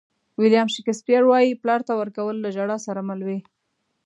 [0.41, 3.39] ویلیام شکسپیر وایي پلار ته ورکول له ژړا سره مل وي.